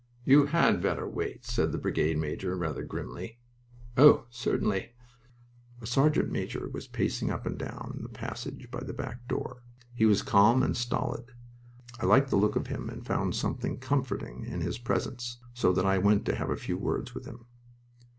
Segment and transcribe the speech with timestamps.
[0.25, 3.37] "You had better wait," said the brigade major, rather grimly.
[3.95, 4.93] "Oh, certainly."
[5.79, 9.61] A sergeant major was pacing up and down the passage by the back door.
[9.93, 11.25] He was calm and stolid.
[11.99, 15.85] I liked the look of him and found something comforting in his presence, so that
[15.85, 17.45] I went to have a few words with him.